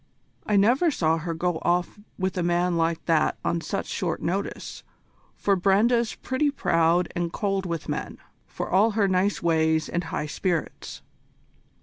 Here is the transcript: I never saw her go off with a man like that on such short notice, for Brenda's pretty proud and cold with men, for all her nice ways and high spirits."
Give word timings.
I 0.47 0.55
never 0.55 0.89
saw 0.89 1.17
her 1.19 1.35
go 1.35 1.59
off 1.61 1.99
with 2.17 2.35
a 2.35 2.41
man 2.41 2.75
like 2.75 3.05
that 3.05 3.37
on 3.45 3.61
such 3.61 3.85
short 3.85 4.19
notice, 4.19 4.81
for 5.35 5.55
Brenda's 5.55 6.15
pretty 6.15 6.49
proud 6.49 7.07
and 7.15 7.31
cold 7.31 7.67
with 7.67 7.87
men, 7.87 8.17
for 8.47 8.67
all 8.67 8.93
her 8.97 9.07
nice 9.07 9.43
ways 9.43 9.87
and 9.89 10.05
high 10.05 10.25
spirits." 10.25 11.03